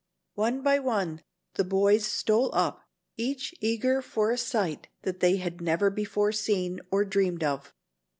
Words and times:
One 0.33 0.63
by 0.63 0.79
one 0.79 1.21
the 1.53 1.63
boys 1.63 2.07
stole 2.07 2.49
up, 2.55 2.87
each 3.17 3.53
eager 3.59 4.01
for 4.01 4.31
a 4.31 4.37
sight 4.39 4.87
that 5.03 5.19
they 5.19 5.35
had 5.35 5.61
never 5.61 5.91
before 5.91 6.31
seen 6.31 6.79
or 6.89 7.05
dreamed 7.05 7.43
of. 7.43 7.71